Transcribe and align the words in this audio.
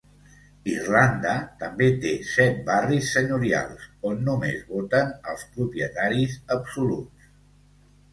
Irlanda 0.69 1.33
també 1.63 1.89
té 2.05 2.13
set 2.29 2.63
"barris 2.69 3.11
senyorials" 3.17 3.83
on 4.13 4.23
només 4.31 4.63
voten 4.71 5.13
els 5.35 5.45
propietaris 5.59 6.35
absoluts. 6.57 7.29